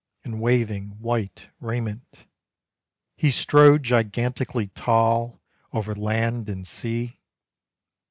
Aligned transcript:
In 0.25 0.39
waving 0.39 0.99
white 0.99 1.49
raiment 1.59 2.25
He 3.15 3.29
strode 3.29 3.83
gigantically 3.83 4.69
tall 4.69 5.39
Over 5.71 5.93
land 5.93 6.49
and 6.49 6.65
sea. 6.65 7.19